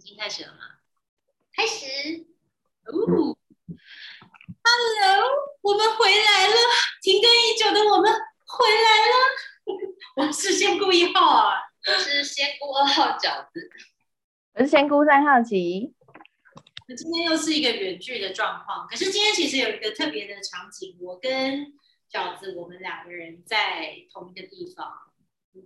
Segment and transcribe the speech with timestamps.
[0.00, 0.60] 已经开始了吗？
[1.54, 1.84] 开始。
[2.86, 3.36] 哦
[4.64, 5.28] ，Hello，
[5.60, 6.54] 我们回来了，
[7.02, 9.14] 停更已久的我们回来了。
[10.16, 13.68] 我是仙姑一号啊，我是仙姑二号饺子，
[14.54, 15.94] 我是仙姑三号棋。
[16.88, 21.74] 那今天又是一个远距的状况，可是今天其实有一个特别的场景，我跟
[22.10, 25.09] 饺子我们两个人在同一个地方。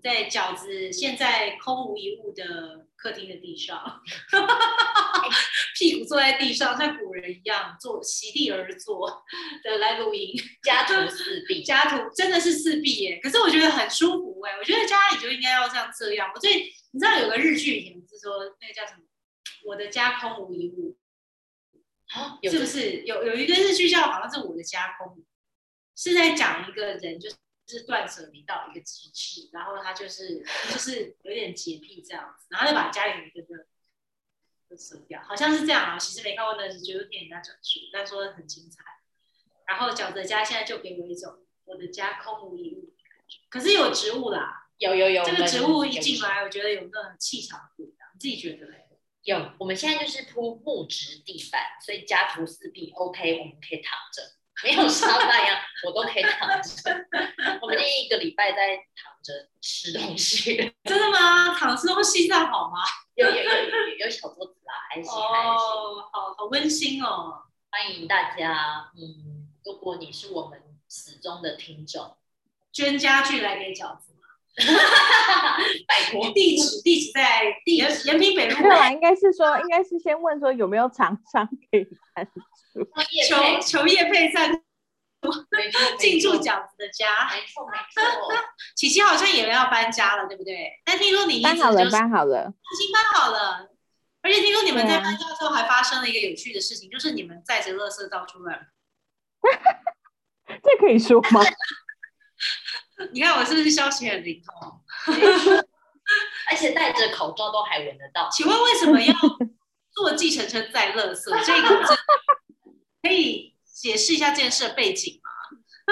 [0.02, 4.02] 在饺子现在空无一物的客厅的地上，
[5.78, 9.24] 屁股坐在地上，像古人一样坐席地而坐
[9.62, 10.34] 的来录音。
[10.62, 13.20] 家徒四壁， 家徒真的是四壁耶！
[13.22, 16.30] 可是我觉得很舒服哎，我觉得家里就应该要像这样。
[16.34, 19.02] 我最你知道有个日剧，以前是说那个叫什么？
[19.66, 20.96] 我的家空无一物
[22.14, 25.24] 啊，是不是有有一个日剧叫好像是我的家空，
[25.94, 27.36] 是在讲一个人就是。
[27.66, 33.66] 是断舍离到一个极致，然后他就是就是有点洁癖这样子，然后就把家里的一个
[34.68, 35.98] 都舍掉，好像是这样啊。
[35.98, 38.82] 其实没看过那是觉得听人家转述，但说很精彩。
[39.66, 48.08] 然后饺子家现在就给我一种我的家空无一物的感觉，可是有植物啦，有有有，这个植物一进来，我觉得有那种气场不一样。
[48.12, 48.88] 你自己觉得嘞？
[49.22, 54.22] 有，我们现在就是铺木质地板，所以家徒四壁，OK，我们可以躺着。
[54.62, 57.06] 没有沙发呀，我都可以躺着。
[57.60, 61.54] 我们那一个礼拜在躺着吃东西，真的吗？
[61.58, 62.78] 躺吃东西这样好吗？
[63.16, 65.56] 有有有有有小桌子啦，还行还行。
[65.56, 68.90] 哦，好好温馨哦，欢迎大家。
[68.96, 72.16] 嗯，如果你是我们始终的听众，
[72.72, 74.12] 捐家具来给饺子
[75.88, 78.62] 拜托，地址地址在地延平北路。
[78.62, 81.84] 对啊，应该是说，应该是先问说有没有厂商可以
[83.28, 85.30] 求求叶配赞助，
[85.98, 87.28] 进驻饺子的家。
[87.30, 88.32] 没错没错，
[88.76, 90.72] 琪琪好像也要搬家了，对不对？
[90.84, 93.70] 但听说你搬好了，搬好了，已经搬好了。
[94.22, 98.68] 而且听说你们在搬家的时候还发生了一个有趣的事情，就是你们载着垃圾到处乱。
[100.62, 101.42] 这可以说吗？
[103.12, 104.80] 你看我是不是消息很灵通？
[106.50, 108.28] 而且戴着口罩都还闻得到。
[108.30, 109.14] 请问为什么要
[109.90, 111.44] 坐计程车载垃圾？
[111.44, 111.68] 这个
[113.04, 115.30] 可以解释一下这件事的背景吗？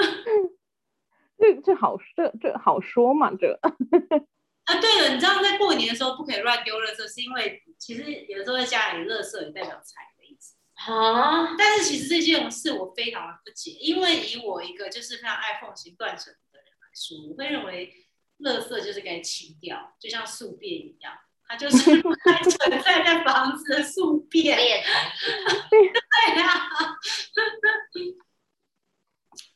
[1.37, 3.31] 这这好这这好说嘛？
[3.35, 10.55] 这啊，对了，你知道在过年的时候不可以乱丢垃圾，是因为其实有的时候在家里垃圾也代表财的意思
[10.89, 11.55] 啊。
[11.57, 17.29] 但是其实这件事我非常的不解，因为以我一个就是非常爱奉行断舍离的人来说。
[17.29, 17.93] 我会认为，
[18.39, 21.13] 垃圾就是该清掉，就像宿便一样，
[21.47, 21.91] 它就是
[22.25, 24.57] 还存在在房子的宿便。
[25.69, 26.69] 对啊，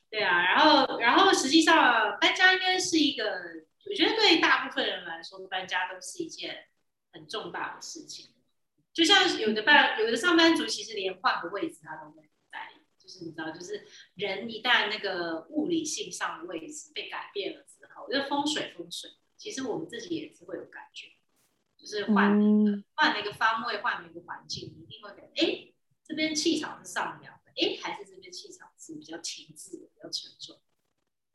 [0.09, 3.23] 对啊，然后，然后实际上搬家应该是一个，
[3.89, 6.65] 我觉得对大部分人来说，搬家都是一件
[7.11, 8.33] 很重大的事情。
[8.93, 12.23] 就像有的班，有的上班族其实连换个位置他都会。
[12.99, 21.07] 就是你知道，就是人一旦那个物理性上的位置被改变了之后，就风水风水，其实我们自己也是会有感觉，
[21.79, 22.37] 就是换
[22.95, 25.71] 换了一个方位，换了一个环境，一定会觉得，哎，
[26.03, 30.59] 这边气场是上扬的，哎，还是这边气场是比较停滞的，比较沉重。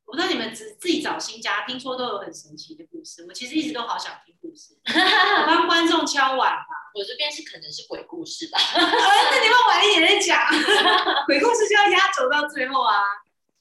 [0.05, 3.25] 我不知道你们自自己找新家，听说都有很神奇的故事。
[3.27, 6.67] 我其实一直都好想听故事， 我帮观众敲碗吧。
[6.95, 8.59] 我这边是可能是鬼故事吧。
[8.75, 10.39] 那你们晚一点再讲，
[11.25, 13.01] 鬼故事就要压轴到最后啊。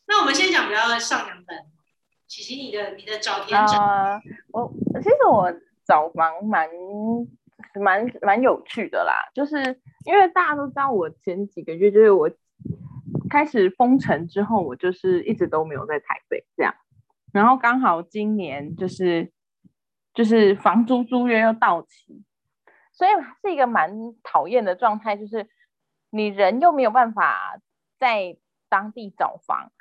[0.07, 1.53] 那我们先讲比较上扬的。
[2.27, 4.21] 琪琪，你的你的找天找，
[4.51, 5.53] 我其实我
[5.91, 6.69] 找房蛮
[7.75, 9.57] 蛮蛮有趣的啦，就是
[10.05, 12.31] 因为大家都知道我前几个月就是我。
[13.29, 16.75] 开始封城之后，我就是一直都没有在台北这样，
[17.31, 19.31] 然后刚好今年就是
[20.13, 22.25] 就是房租租约又到期，
[22.91, 23.09] 所以
[23.41, 23.89] 是一个蛮
[24.21, 25.47] 讨厌的状态，就是
[26.09, 27.57] 你人又没有办法
[27.97, 28.37] 在
[28.67, 29.71] 当地找房，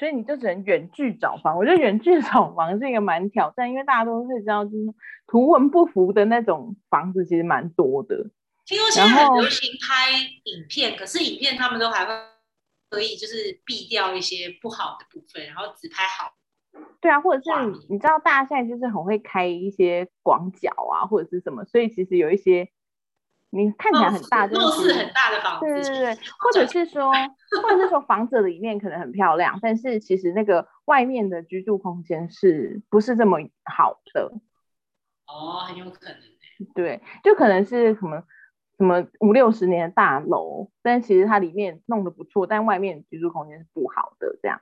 [0.00, 1.56] 所以你就只能远距找房。
[1.56, 4.76] 我觉得远距找房是一个蛮挑战，因为大家都会知道，就是
[5.28, 8.16] 图文不符的那种房子其实蛮多的。
[8.64, 10.10] 听说现在很流行拍
[10.44, 12.12] 影片，可是影片他们都还会。
[12.92, 16.34] 可以就是避掉一些不好的部分，然后只拍好。
[17.00, 22.68] 对啊，或者是你知道，大家现在就是很会开一些广角啊，或者是什么，所以其实有一些
[23.50, 27.12] 你看起来很大，就是很大的房子，对对对，或者是说，
[27.62, 34.32] 或者是说房子里面可能很漂亮，但是其实那个外面的居住空间是不是这么好的？
[35.26, 36.16] 哦，很有可能。
[36.74, 38.22] 对，就可能是什么。
[38.78, 44.58] 什么五六十年的大楼，但其实它里面弄得不错，但外面居住空间是不好的，这样，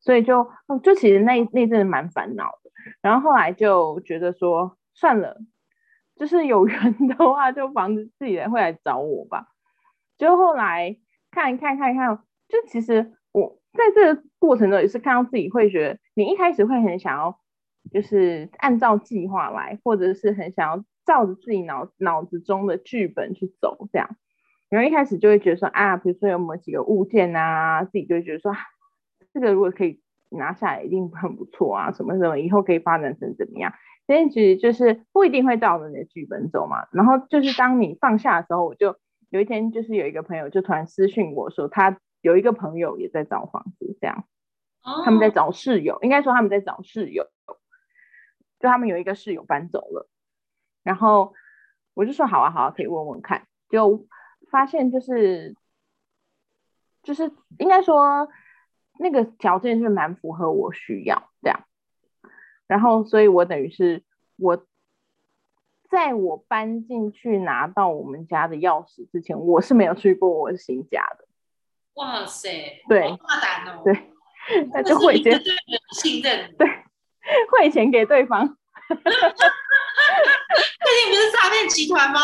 [0.00, 0.50] 所以就
[0.82, 2.70] 就其实那那阵蛮烦恼的。
[3.02, 5.36] 然后后来就觉得说算了，
[6.20, 9.46] 就是有人的话，就房子自己人会来找我吧。
[10.18, 10.98] 就后来
[11.30, 12.14] 看一看看一看，
[12.46, 17.40] 就其实我在这个过程中也是看到自己会觉得，你一开始会很想要，
[17.90, 24.14] 就是按照计划来，或者是很想要照着自己脑脑子中的剧本去走这样。
[24.68, 28.54] 然后一开始就会觉得说啊，比如说有某几个物件啊，自己就会觉得说，
[29.32, 33.72] 这个如果可以拿下来，一定很不错啊，什么什么，以后可以发展成怎么样？
[34.06, 36.88] 但其实就是不一定会照着你的剧本走嘛。
[36.92, 38.96] 然后就是当你放下的时候，我就
[39.28, 44.24] 有一天就是有一个朋友就突然私讯我说，他有一个朋友也在找房子，这样，
[45.04, 47.24] 他们在找室友，应该说他们在找室友，
[48.58, 50.08] 就他们有一个室友搬走了，
[50.82, 51.34] 然后
[51.94, 54.06] 我就说好啊好啊，可以问问看，就。
[54.50, 55.54] 发现就是
[57.04, 57.30] 就是
[57.60, 58.28] 应该说
[59.02, 61.64] 那个条件是蛮符合我需要这样，
[62.66, 64.02] 然后所以我等于是
[64.36, 64.62] 我
[65.88, 71.24] 在我搬进去拿到我们家的钥匙之前，我是没有去过我新家的。
[71.94, 74.12] 哇塞，对，大胆哦，对，
[74.72, 75.40] 那就汇钱，
[75.92, 76.68] 信任，对，
[77.50, 78.46] 汇钱给对方。
[78.86, 78.96] 最
[80.98, 82.20] 近不是诈骗集团吗？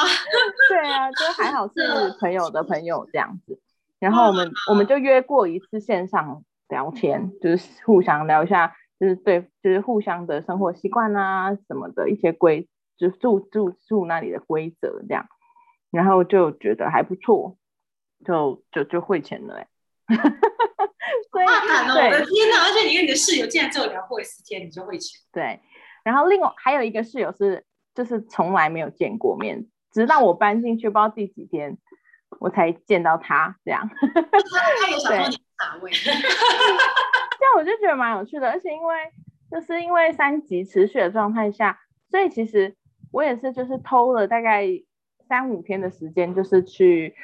[0.69, 1.73] 对啊，就还好是
[2.21, 3.59] 朋友的朋友这样子。
[3.99, 15.27] 然后我们我们就约过一次线上聊天，就是互相聊一下，就是对，就是互相的生活习惯啊什么的一些规，就住住住那里的规则这样。
[15.91, 17.57] 然后就觉得还不错，
[18.25, 19.69] 就就就汇钱了哎。
[20.09, 21.95] 大胆哦！
[21.95, 22.65] 我的天哪！
[22.65, 25.21] 而且你跟你的室友竟然只有聊过一次天，你就汇钱？
[25.33, 25.61] 对。
[26.05, 27.65] 然后另外还有一个室友是。
[27.97, 31.79] 就是从来没有见过面，直到我搬进去，不知道第几天，
[32.41, 33.57] 我才见到他。
[33.65, 35.91] 这样， 他有想说你哪位？
[35.95, 38.95] 这样我就觉得蛮有趣的，而且因为
[39.51, 41.81] 就是因为三级持续的状态下，
[42.11, 42.77] 所以其实
[43.13, 44.67] 我也是就是偷了大概
[45.29, 47.15] 三五天的时间，就是去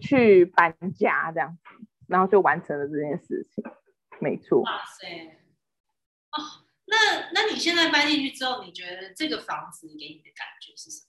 [0.00, 1.58] 去搬家这样子，
[2.08, 3.64] 然后就完成了这件事情。
[4.20, 4.60] 没错。
[4.62, 5.38] 哇塞！
[6.32, 6.64] 哦。
[6.90, 6.96] 那
[7.34, 11.08] 那你现在搬进去之后，你觉得这个房子给你的感觉是什么？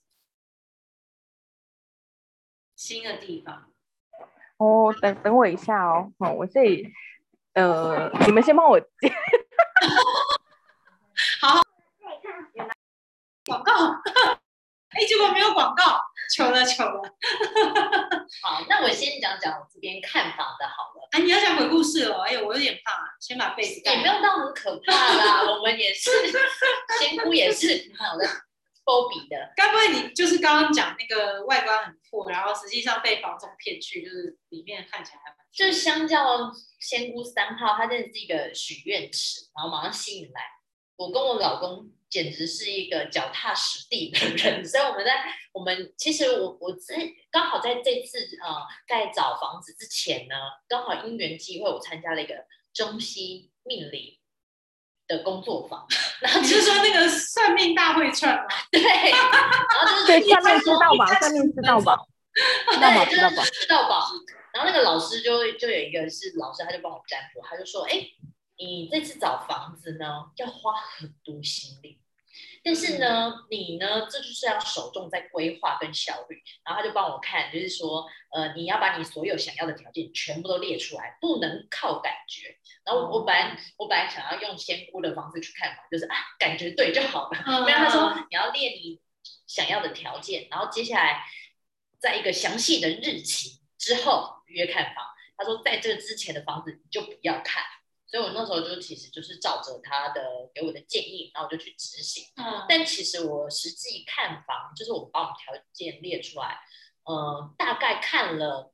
[2.76, 3.72] 新的地方？
[4.60, 6.86] 哦，等等我一下哦，哦，我这里，
[7.54, 8.86] 呃，你们先帮我接。
[11.40, 11.62] 好，
[13.46, 13.72] 广告。
[14.90, 16.02] 哎，结果没有广告，
[16.34, 17.00] 求了求了。
[18.42, 21.08] 好，那我先讲讲我这边看法的好了。
[21.12, 22.22] 哎，你要讲鬼故事哦？
[22.22, 23.94] 哎呦，我有点怕，先把被子盖。
[23.94, 26.10] 也没有到很可怕啦，我们也是
[26.98, 28.26] 仙姑，也是挺好的，
[28.90, 29.52] 波比的。
[29.54, 35.32] 该不会你就是刚刚讲那个外观很破，然后实际上被房东骗去，就是里面看起来还……
[35.52, 36.50] 就是相较
[36.80, 40.42] 仙姑三号，它真的是一个许愿池，然后马上吸引来
[40.96, 41.92] 我跟我老公。
[42.10, 46.92] 简直是一个脚踏实地的人，所以我们在我们其实我我这
[47.30, 50.34] 刚好在这次呃在找房子之前呢，
[50.66, 52.34] 刚好因缘机会，我参加了一个
[52.74, 54.19] 中西命理
[55.16, 55.86] 的工作坊，
[56.22, 58.80] 然后就是说那个算命大会串嘛，对，
[59.10, 59.20] 然
[59.84, 61.98] 后就是算命知道吧，算命知道吧，
[62.72, 64.04] 知道吧，知道吧，知道吧，
[64.54, 68.06] 然后那个老师就就有一个是老师，他就帮我占卜，他就说，哎。
[68.62, 71.98] 你这次找房子呢，要花很多心力，
[72.62, 76.42] 但是呢，你呢，这就是要手重在规划跟效率。
[76.64, 82.54] 然后他就帮我看，就是说，呃，你要把你所有想要的条件全部都列出来，不能靠感觉。
[82.84, 87.64] 然后我本来我本来想要用仙姑的方式去看房，就是啊，感觉对就好了。
[87.64, 89.00] 没有，他说你要列你
[89.46, 91.24] 想要的条件，然后接下来
[91.98, 95.04] 在一个详细的日期之后约看房。
[95.36, 97.62] 他说在这之前的房子你就不要看。
[98.10, 102.24] 所以我那时候就其实就是照着他的给我的建议，然后我就去执行。
[102.36, 106.58] 嗯，但其实我实际看房，就是我把我们条件列出来，
[107.04, 108.72] 呃，大概看了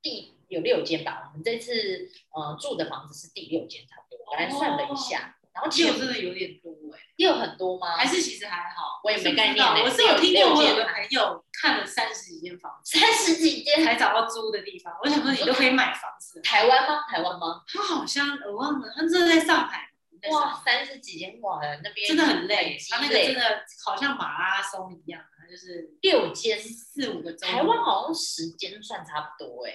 [0.00, 1.30] 第有六间吧。
[1.32, 4.24] 我们这次呃住的房子是第六间，差不多。
[4.30, 5.36] 我来算了一下。
[5.52, 7.96] 然后其实真的有点多哎，六很多吗？
[7.96, 9.00] 还是其实还好？
[9.04, 9.64] 我也没概念。
[9.64, 14.92] 我是有听过，我有个朋友看了三十几间房子，三十几间才找到租的地方。
[15.02, 16.40] 我想说，你都可以买房子。
[16.44, 17.02] 台湾吗？
[17.08, 17.62] 台湾吗？
[17.66, 19.90] 他好像我忘了，他真的在上海。
[20.30, 22.76] 哇，三十几间哇，那边真的很累。
[22.90, 27.48] 他那个真的好像马拉松一样，他就是六间四五个钟。
[27.48, 29.72] 台湾好像十间算差不多哎，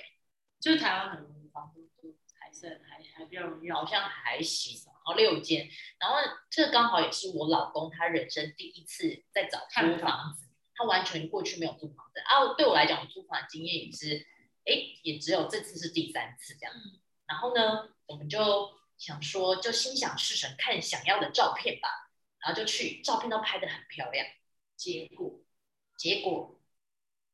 [0.60, 4.78] 就是台湾很多房子都还是还还比较容易，好像还行。
[5.14, 6.18] 六间，然后
[6.50, 12.54] 这刚好也是我老公他人生第一次在找租房子，他完全过去没有租房子啊。
[12.58, 14.28] 对我来讲，租房经验也是，
[14.66, 16.74] 哎，也只有这次是第三次这样。
[17.26, 21.90] 然后呢，我们就想说，就心想事成，看想要的照片吧。
[22.40, 24.26] 然后就去，照片都拍的很漂亮。
[24.76, 25.42] 结果
[25.96, 26.60] 结果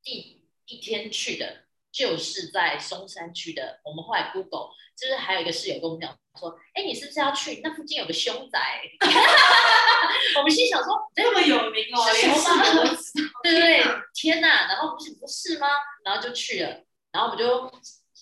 [0.03, 8.81] 第一天去的就是在松山区的，我们后来 Google 就是还有一个室友跟我们讲说，哎，你是不是要去那附近有个凶宅？
[10.37, 13.39] 我们心想说，这么有名哦，是连什么市都知道。
[13.43, 14.67] 对对对，天哪！
[14.67, 15.67] 然后我们想说，是吗？
[16.03, 17.71] 然后就去了，然后我们就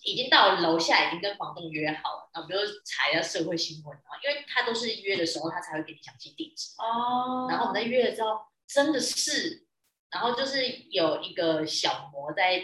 [0.03, 6.73] 已经到了楼下，已经跟房东约好了，然后我们就查一下社会新闻，然后因为他都是约的时候，他才会给你详细地址。
[6.77, 9.65] 哦然后我们在约了之后，真的是，
[10.11, 12.61] 然后就是有一个小模在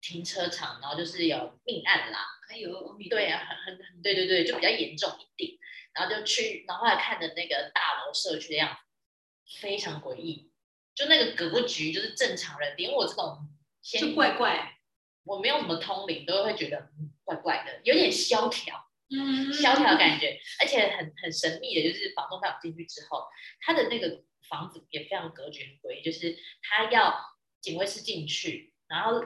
[0.00, 5.58] 停车场，然后就是有命案啦，还有对啊，很很很，对对对，就比较严重一点。
[5.94, 10.52] 然后就去，然后后来看的那个大楼社区的样子，非常诡异。
[10.94, 13.48] 就那个格局，就是正常人，连我这种
[13.82, 14.78] 先就怪怪，
[15.24, 23.24] 我没有什么通灵，都会觉得嗯怪怪的，有点萧条，嗯萧条感觉，而且很很神秘的，就是房东带我进去之后，
[23.60, 27.18] 他的那个房子也非常格局很诡异，就是他要
[27.60, 29.20] 警卫室进去，然后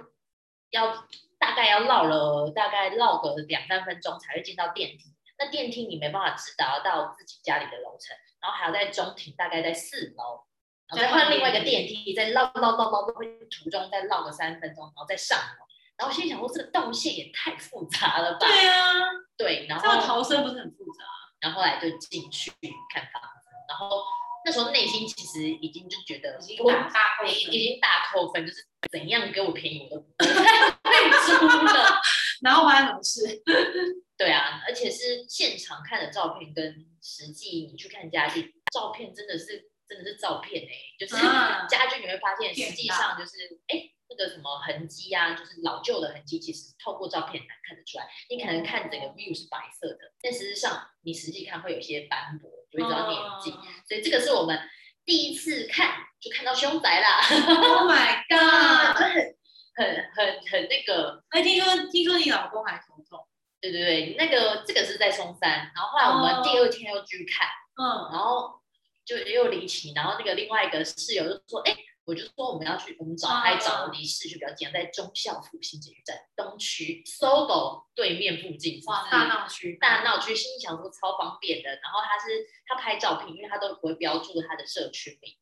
[0.73, 1.07] 要
[1.39, 10.45] 大概要绕了大概绕个两三分钟才会进到电梯，那电梯你没办法直达到自己家里的楼层，然后还要在中庭，大概在四楼。
[10.89, 13.13] 然后再换另外一个电梯，再绕绕绕绕绕，
[13.51, 15.65] 途中再绕个三分钟，然后再上楼。
[15.97, 18.41] 然后心想说，这个动线也太复杂了吧？
[18.41, 18.99] 对啊，
[19.37, 21.05] 对，然后逃生不是很复杂？
[21.41, 22.51] 然后后来就进去
[22.93, 24.03] 看房子，然后
[24.45, 30.27] 那时候内心其实已经就觉得已经大扣已经大扣分，就是怎样给我便宜我都不会
[30.83, 32.01] 被租了。
[32.43, 33.43] 然后发生什么事？
[34.19, 43.91] 对啊，而且是现场看的照片跟实际你去看家具，照片真的是真的是照片哎、就是啊家具你会发现骗实际上就是哎。
[44.13, 48.07] 那个什么痕迹啊，就是老旧的痕迹，其实透过照片很难看得出来。
[48.29, 53.51] 你可能看整个 view 是白色的，但事实上你实际看会有一些斑驳，就会知道年纪。
[53.51, 54.61] 哦所以这个是我们
[55.05, 58.97] 第一次看就看到凶宅啦，Oh my god！
[58.97, 59.35] 很
[59.75, 63.27] 很很很那个，哎，听说听说你老公还头痛，
[63.61, 67.49] 对对对，那个这个是在松山，然后后来我们第二天又去看，
[67.83, 68.61] 嗯，然后
[69.05, 71.75] 就又离奇，然后那个另外一个室友就说，哎。
[72.05, 81.71] 我就说我们要去，我们找爱找离市区比较近，在忠孝复兴捷运站东区搜狗对面附近，哇，大闹区，大闹区，心里想说超方便的。
[81.71, 85.33] 然后他是他拍照片，因为他都不会标注他的社区名。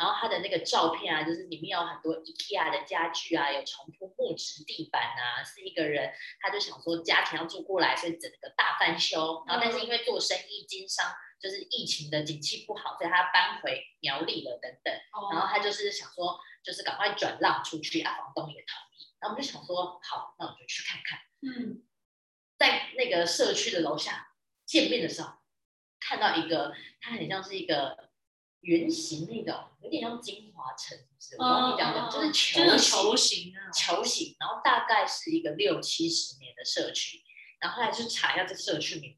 [0.00, 9.44] 然后他的那个照片啊，就是里面有很多 IKEA 的家具啊，有重铺木质地板啊，是一个人，他就想说家庭要住过来，所以整个大翻修。
[9.46, 14.94] 然后但是因为做生意经商，就是疫情的景气不好，所以他搬回苗栗了等等。
[15.32, 19.12] 然后他就是想说，就是赶快转让出去，啊，房东也同意。
[19.20, 21.18] 然后我们就想说，好，那我就去看看。
[21.42, 21.84] 嗯，
[22.56, 24.28] 在那个社区的楼下
[24.64, 25.34] 见面的时候，
[26.00, 28.09] 看到一个，他很像是一个
[28.62, 31.36] 圆形那种，有点像金华城，是？
[31.38, 37.18] 我跟你讲讲，就是球就是形球形那种，球形，然后大概是一个六七十年的社区，
[37.60, 39.16] 然后后来去查一下这社区名，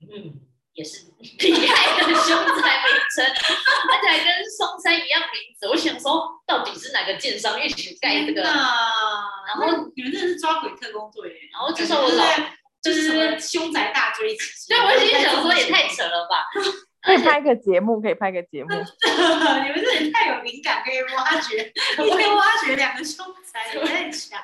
[0.00, 0.40] 嗯，
[0.72, 5.68] 也是厉害的 凶宅名称，而且还跟松山一样名字。
[5.68, 8.42] 我想说，到底是哪个建商一起盖这个？
[8.42, 12.24] 然后那你们真的是抓鬼特工队耶，然后这时候我老
[12.82, 16.46] 就是凶宅大追击，对，我心里想说也太扯了吧。
[17.06, 18.70] 可以拍个节目，可以拍个节目。
[18.74, 21.72] 你们这里太有灵感，可以挖掘，
[22.02, 24.42] 一天挖掘两个凶宅，也太强。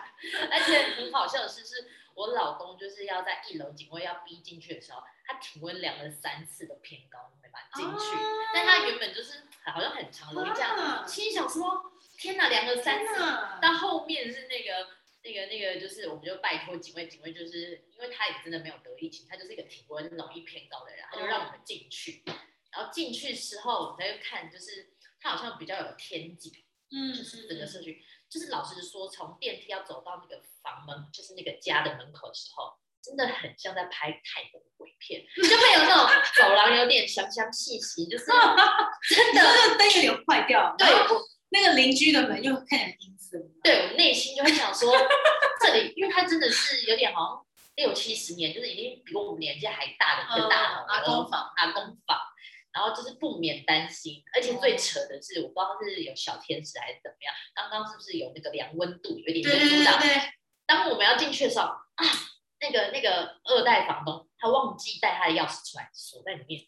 [0.48, 8.16] 而且很好笑的是，是我老公就是要在一楼警卫要逼进去的时候，他体温量了三次的偏高，没办法进去。
[8.54, 13.14] 但他原本就是好像很长容易这样，啊心里想说：天哪，量了三次。
[13.60, 14.86] 到后面是那个
[15.24, 22.22] 那个那个，就是我们就拜托警卫，警卫就是因为他也真的没有得疫情，他就是一个体温容易偏高的人，他就让我们进去。
[22.72, 26.52] 然后进去之后，我们再看，就是它好像比较有天井。
[26.94, 38.36] 嗯，就是整个社区，就是老实说，从电梯要走到那个房门，就是那个家的门口的时候，真的很像在拍泰国鬼片，就会有那种 走廊有点香香气息，就是真
[39.32, 39.42] 真的。
[39.42, 43.40] 的灯有点坏掉，对我，那个邻居的门又看起来阴森。
[43.62, 44.94] 对我内心就会想说，
[45.60, 52.18] 这里，因为它真的是有点好像六七十年，就是已经比我们年纪还大的一个大楼了，嗯阿公房，阿公房。
[52.72, 60.00] 然后就是不免担心，而且最扯的是，我不知道是有小天使还是怎么样，刚刚是不是有那个量温度，有点阻挡？
[60.00, 60.32] 对，
[60.66, 62.04] 当我们要进去的时候啊，
[62.60, 66.66] 那个那个二代房东他忘记带他的钥匙出来，锁在里面，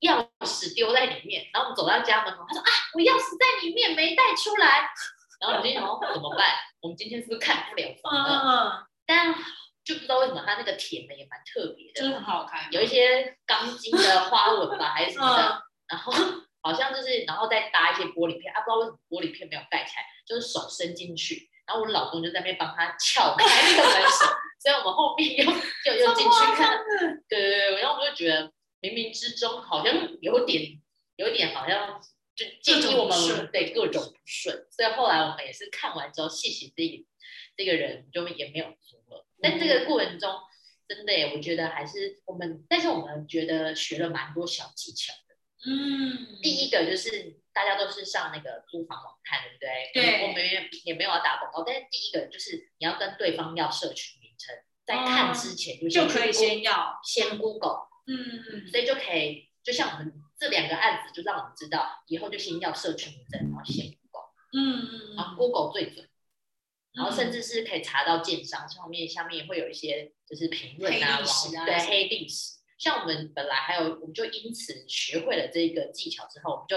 [0.00, 4.90] 钥匙丢在里面，然后我们走到家门口，他说啊，我钥匙在里面没带出来，
[5.40, 6.54] 然后我们就想怎么办？
[6.80, 8.86] 我们今天是不是看不了嗯房了？
[9.06, 9.34] 但
[9.84, 15.62] 就不知道为什么他那个铁门也蛮特别的，就是很好看，有一些钢筋的花纹吧，还是什么的，嗯，
[15.92, 16.12] 然后
[16.62, 24.26] 好像就是然后再搭一些玻璃片啊，不知道为什么玻璃片没有盖起来，就是手伸进去，然后我老公就在那边帮他撬开那个门锁，
[24.58, 26.78] 所以我们后面又又又进去看，
[27.28, 28.50] 对对对，然后我就觉得
[28.80, 30.80] 冥冥之中好像有点
[31.16, 32.00] 有点好像
[32.34, 37.04] 就建议我们对各种不顺，所以后来我们也是看完之后，谢谢这个
[37.56, 40.30] 这个人就也没有租了，但这个过程中。
[40.86, 45.34] 真的耶，我觉得还是我们，但是我们觉得学了蛮多小技巧的。
[45.66, 49.90] 嗯，第一个就是大家都是上那个租房网看，对不对？
[49.94, 50.26] 对。
[50.26, 57.88] 我们也也没有要打广告，但是第一个就是你要跟对方要社群名称，在看之前就就可以先要先 Google。
[58.06, 58.68] 嗯嗯。
[58.68, 64.28] 所以就可以，就像我们这两个案子，就让我们知道以后就先要社群名称，然后先 Google。
[64.52, 65.16] 嗯嗯。
[65.16, 66.06] 然后 Google 最准。
[66.94, 71.18] 然后甚至是可以查到建商上面，下面会有一些就是评论啊，
[71.66, 72.54] 对黑历史。
[72.78, 76.76] 像我们本来还有，我们就因此学会了这个技巧之后，我们就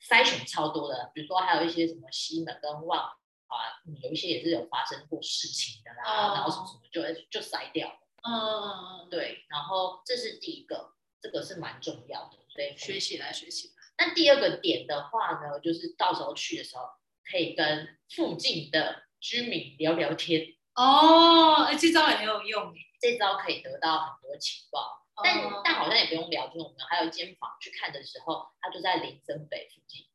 [0.00, 3.56] 筛选超多的，比如说还有一些什么西门跟旺啊，
[4.02, 7.94] 有一些也是有发生过事情的啦，然后什么什么就就筛掉了。
[8.22, 8.62] 嗯嗯
[9.02, 9.44] 嗯，对。
[9.48, 13.74] 然后这是第一个，这个是蛮重要的，所以学习来学起来。
[13.98, 16.84] 那第二个点的话呢，就是到时候去的时候
[17.30, 19.02] 可以跟附近的。
[19.22, 20.44] 居民聊聊天。
[20.74, 30.06] 哦，哎，这招也很有用这招可以得到很多情报，但但好像也不用聊，就是我们还有一间房去看的时候，它就在林森北附近，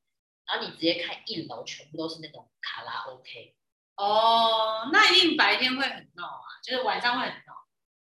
[0.45, 3.55] 然后你直接看一楼全部都是那种卡拉 OK，
[3.97, 7.53] 哦，那一定白天会很闹啊，就是晚上会很闹，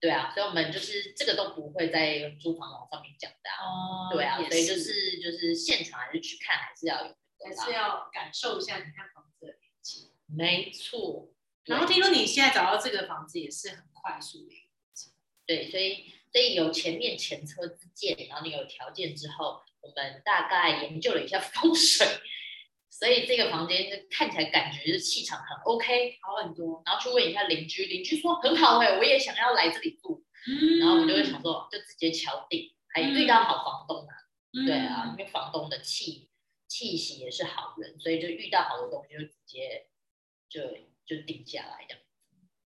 [0.00, 10.13] 对啊，所以我们就是这个都不会在租房网上面讲的，哦，对啊，所以就是就是现场还是去看，还是要有，还是要感受一下你看房子的年纪。
[10.26, 11.28] 没错，
[11.64, 14.54] 然后听说你现在找到这个房子也是很快速的，
[15.46, 22.06] 对，所以所以有前面前车之鉴，然后你有条件之后，我们大概研究了一下风水，
[22.90, 26.82] 所以这个房间就看起来感觉是气场很 OK，好很多。
[26.84, 30.24] 然后去问一下邻居，邻居说很好哎，我也想要来这里住，
[30.80, 34.14] 然后我们就会想说，就直接敲定，还遇到好房东啊，
[34.66, 36.28] 对啊，因为房东的气
[36.66, 39.86] 气息也是好人，所以就遇到好的东西就直接。
[40.54, 41.96] 就就定下来的，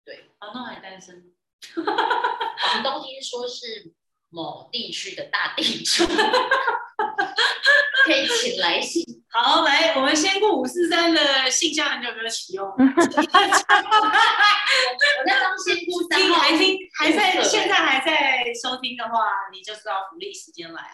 [0.05, 0.27] 对。
[0.39, 1.33] 房东还单身？
[1.75, 3.95] 房东听说是
[4.29, 6.05] 某地区的大地主，
[8.09, 9.05] 可以请来信。
[9.31, 12.67] 好，来，我们先过五四三的信箱很久没有启用。
[12.67, 12.75] 我
[15.27, 20.89] 在当仙姑三号，还听还在现在还在收听的话，你就知道福利时间来了。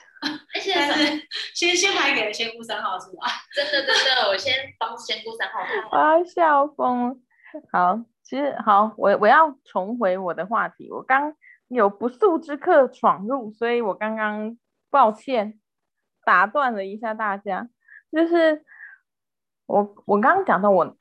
[0.75, 1.23] 但是
[1.55, 3.23] 先先排给仙姑三号是吧？
[3.55, 5.61] 真的真的，我先帮仙姑三号。
[5.93, 7.23] 我要笑疯。
[7.71, 10.91] 好，其实好，我我要重回我的话题。
[10.91, 11.33] 我刚
[11.69, 14.59] 有不速之客闯入，所以我刚刚
[14.91, 15.61] 抱歉
[16.25, 17.69] 打断了一下大家。
[18.13, 18.65] 就是
[19.67, 20.97] 我我刚刚讲到我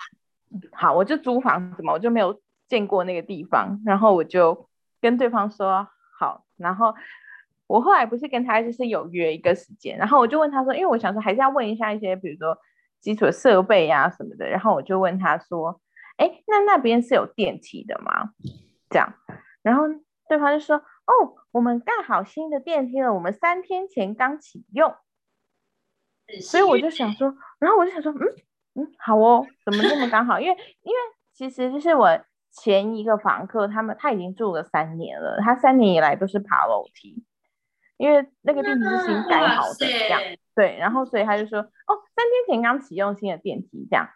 [0.71, 4.69] 好，我就租房子嘛，我就没有见过那个地方，然后我就
[5.01, 5.87] 跟对方说
[6.19, 6.93] 好，然后
[7.67, 12.57] 我后来不是跟他就是有约一个时间，然后我就问他说，因为我想说还是要问一下一些比如说
[12.99, 15.79] 基础设备呀什么的，然后我就问他说，
[16.17, 18.31] 哎，那那边是有电梯的吗？
[18.89, 19.13] 这样，
[19.61, 19.83] 然后
[20.27, 24.95] 对方就说，哦，我们盖好新的电梯了，我们三天前刚启用。
[26.41, 28.27] 所以我就想说，然后我就想说，嗯
[28.75, 30.39] 嗯，好哦，怎么这么刚好？
[30.39, 30.97] 因为因为
[31.31, 32.19] 其实就是我
[32.51, 37.23] 前一个房客，他们他已经住了三年了，他三年以来都是爬楼梯，
[37.97, 40.19] 因为那个电梯是新盖好的，这样
[40.55, 40.75] 对。
[40.79, 44.09] 然后所以他就说，哦，三天前刚启用新的电梯这样。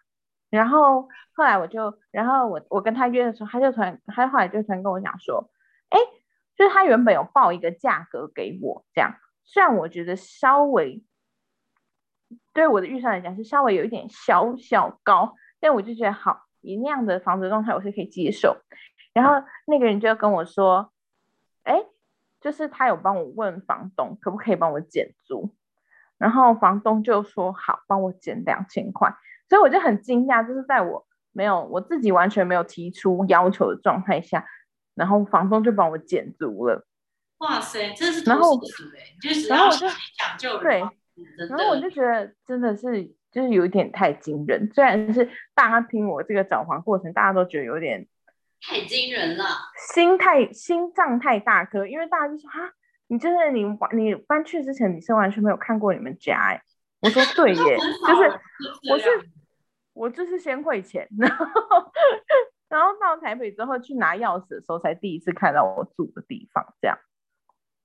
[0.50, 5.52] 然后后来我就，然后我我跟他约的时候，他就突然，他后来就突然跟我讲说，
[5.90, 6.00] 哎，
[6.56, 11.04] 就是他原本有报一个价格给我，这样，虽然我觉得稍微。
[12.54, 18.58] 对我的预算来讲是稍微有一点小小高，但我就觉得好，以那样的房子状态我是可以接受。
[19.14, 20.92] 然后那个人就跟我说，
[21.64, 21.86] 哎，
[22.42, 25.54] 就是他有帮我问房东可不可以帮我减租，
[26.18, 29.12] 然后房东就说好，帮我减两千块。
[29.50, 34.46] 所以我就很惊讶，就是在我没有我自己完全没有提出要求的状态下，
[34.94, 36.86] 然后房东就帮我减租了。
[37.38, 38.60] 哇塞，这是然后
[39.22, 40.84] 就是然后我就讲究对。
[41.50, 48.08] 然后我就觉得真的是就是有一点太惊人，虽然是大家听我这个找房过程，大家都觉得有点
[48.62, 49.44] 太惊人了，
[49.94, 52.70] 心太心脏太大颗，因为大家就说啊，
[53.08, 56.62] 你就是你你搬去之前你是完全没有看过你们家哎，
[57.02, 57.78] 我说 对耶，
[58.08, 58.40] 就是
[58.92, 59.10] 我是
[59.94, 61.46] 我就是先汇钱，然后
[62.70, 66.98] 然后到台北之后去拿钥匙的时候才第一次看到我住的地方，这样。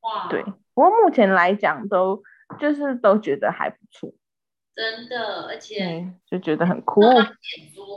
[0.03, 0.43] 哇，对，
[0.75, 2.23] 不过目前来讲都。
[2.59, 4.13] 就是都觉得还不错，
[4.75, 7.01] 真的，而且对，就觉得很酷。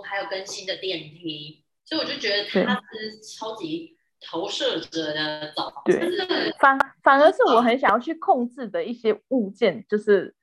[0.03, 6.27] 还有更新的电梯，所以我就觉得它是超级投射者的找房对子。
[6.59, 10.35] 反反而是我很想要去控制的一些物件，就是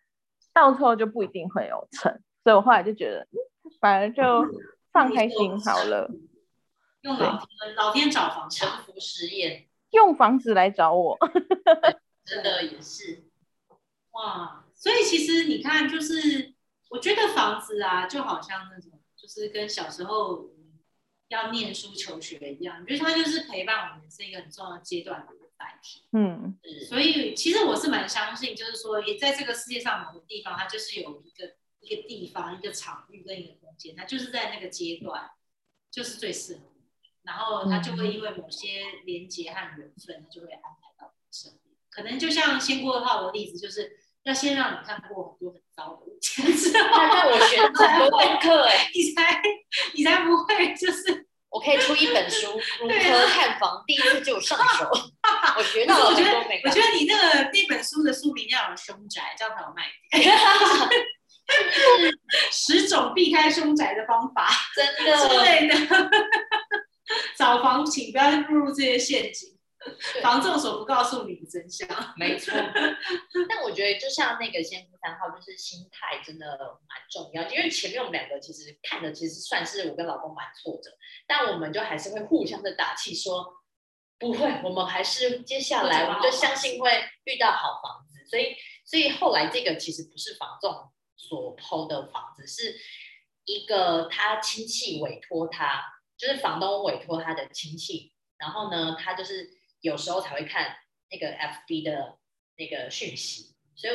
[0.52, 4.22] 到时候就不一定会有成，所以我后来就觉得，嗯反而就
[4.92, 6.10] 放开心好了，
[7.02, 11.16] 用老天老天找房沉产，浮实验用房子来找我。
[12.24, 13.24] 真的也是，
[14.12, 14.64] 哇！
[14.74, 16.54] 所以其实你看，就是
[16.90, 20.78] 我觉得房子啊，就好像那种，就是跟小时候嗯
[21.28, 26.02] 要念书求学一样，我觉得它就是陪伴我们是一个很重要的阶段的一个载体。
[26.12, 35.30] 嗯，是所以其实我是蛮相信，就是说，也在这个世界上某个地方，它就是有一个一个地方、一个场域跟一个空间，它就是在那个阶段，
[35.90, 36.82] 就是最适合你。
[37.22, 41.74] 然后它就会因为某些连接和缘分，它就会安排到你身边。
[41.88, 49.42] 可能就像先过号的例子，就是要先让你看过很多很糟的物件之后，他让我学 很多功课哎， 你才
[49.94, 51.26] 你才不会就是。
[51.52, 54.88] 我可以出一本书， 如何看房，第一次就上手。
[55.58, 56.80] 我学到了我觉得很多美，我觉。
[56.80, 59.82] 得你那个那本书的书名要有凶宅，这样才有卖
[60.18, 60.34] 点。
[62.50, 66.10] 十种避开凶宅的方法真之的，类的。
[67.36, 69.50] 找房请不要入入这些陷阱，
[70.12, 71.88] 对房仲所不告诉你的真相。
[72.16, 72.52] 没错。
[73.48, 76.46] 但我觉得就像那个先夫三号，就是心态真的
[76.88, 80.90] 蛮重要，因为前面我们两个其实看的其实算是我跟老公蛮挫折，
[81.26, 83.58] 但我们就还是会互相的打气说。
[84.18, 86.88] 不会，我们还是接下来我们就相信会
[87.24, 90.72] 遇到好房子，所以所以后来这个其实不是房仲
[91.16, 92.72] 所抛的房子，是
[93.46, 95.82] 一个他亲戚委托他，
[96.16, 99.50] 就是房东委托他的亲戚，然后呢，他就是
[99.82, 100.78] 有时候才会看
[101.10, 102.18] 那个 FB 的
[102.56, 103.94] 那个讯息，所以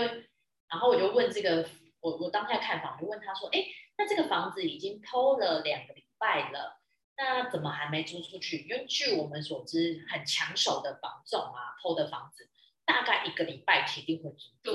[0.70, 1.68] 然后我就问这个
[2.00, 3.66] 我我当下看房，我就问他说，哎，
[3.98, 6.78] 那这个房子已经偷了两个礼拜了。
[7.20, 8.68] 那怎么还没租出去？
[8.70, 12.48] 因为据我们所知，很抢手的房仲啊，偷的房子
[12.86, 14.72] 大概一个礼拜铁定会租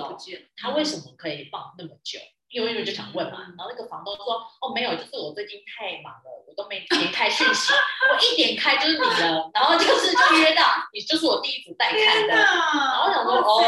[0.57, 2.19] 他为什么可以放那么久？
[2.53, 10.63] 因为就想问嘛，嗯然后那个房东说，哦没有，就是我最近太忙了，我都没点开讯息，我一点开就是你的，然后就是就约到，
[10.93, 13.65] 你就是我第一组带看的，然后我想说哦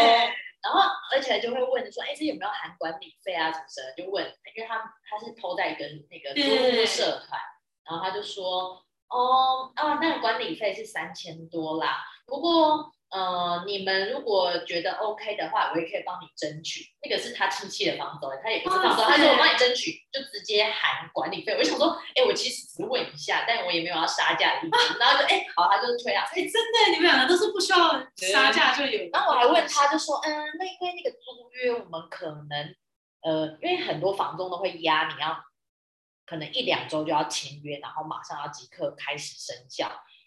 [0.62, 0.80] 然后
[1.12, 4.04] 而且就会问说，哎，这有没有含管理费啊什么什么？
[4.04, 4.76] 就问，因为他
[5.08, 7.40] 他是偷在一个那个租对屋社团，
[7.84, 12.92] 然后他就说，哦啊，那个管理费是三千多啦，不过。
[13.14, 16.82] 呃，你们如果觉得 OK 的话，我也可以帮你争取。
[17.00, 21.52] 那个是他亲戚的房东，他也不是房东，他说我帮你争取，就直接含管理费。
[21.52, 24.98] 我就想说，哎、我其实只是问一下，但我也没有要杀价的意思。
[24.98, 26.24] 然后就哎、好，他就推啊。
[26.32, 29.08] 哎，真的，你们两个都是不需要杀价就有。
[29.12, 32.74] 然后我还问他，就说，嗯，那因为那个租约，我们可能，
[33.22, 35.38] 呃，因为很多房东都会压你要，
[36.26, 39.86] 可能一两周就要签约，然后马上要即刻开始生效。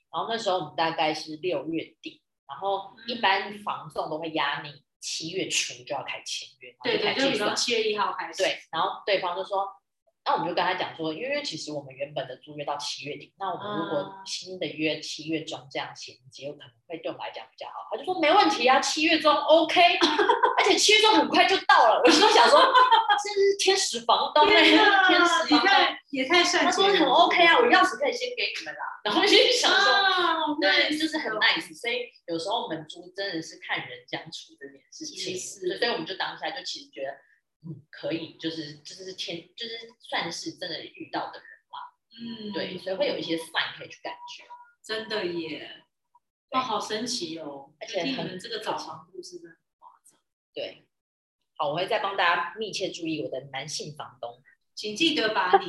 [0.10, 7.54] 然后那时候我们大概是六月底，然后一般房仲都会压你七月初就要开签约，对对，就比如说。
[7.54, 8.44] 七月一号开始。
[8.44, 9.68] 对，然后对方就说，
[10.28, 17.74] 那我们就跟他讲说，因为其实我们原本的租约到七月底，那我们如果啊新的约七月中这样衔接，有可能会对我们来讲比较好。
[17.90, 19.82] 他就说没问题啊，七月中 OK，
[20.60, 22.02] 而且七月中很快就到了。
[22.04, 22.60] 我就想说，
[23.24, 25.70] 这是天使房东哎、天，天使房东。
[26.10, 28.80] 也太善解人意他说很 OK 啊，我钥匙可以先给你们啦。
[29.04, 37.27] 然后就想说，啊，对，就是很 nice，所以有时候我们租真的是看人相处这件事情，所以我们就当下就其实觉得，嗯，
[37.90, 41.78] 可以，就是就是天，就是算是真的遇到的人啦，
[42.12, 44.44] 嗯，对，所以会有一些 sign 可以去感觉，
[44.84, 45.84] 真的耶，对。
[46.52, 47.74] 哇，好神奇哦！
[47.80, 50.18] 而且很听你们这个早床故事真的很夸张，
[50.54, 50.88] 对。
[51.58, 54.42] 好，我会再帮大家密切注意我的男性房东，
[54.74, 55.68] 请记得把你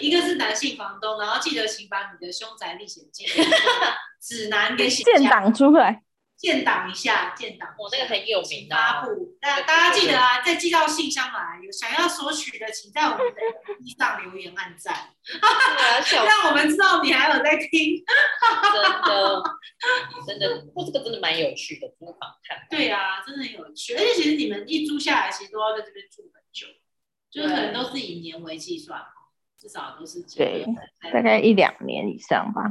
[0.00, 3.32] 一个是男性房东，然后记得请把你的凶宅历险记的
[4.20, 6.04] 指南给写档出来，
[6.38, 7.74] 建档一下，建档。
[7.76, 11.60] 我那个很有请名的，发布，大大家记得啊，再寄到信箱来。
[11.62, 13.40] 有想要索取的，请在我们的
[13.74, 15.12] FB 上留言按赞，
[16.24, 18.02] 让我们知道你还有在听。
[18.72, 19.42] 真的
[20.26, 23.94] 真的，不，这个真的蛮有趣的，租房看房，对啊，真的很有趣。
[23.94, 26.68] 而且其实你们一租下来，其实都要在这边住很久，
[27.30, 29.00] 就是可能都是以年为计算，
[29.58, 30.64] 至少都是几对
[31.12, 32.62] 大概一两年以上吧。